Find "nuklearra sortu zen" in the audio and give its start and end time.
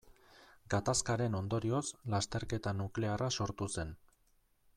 2.81-3.95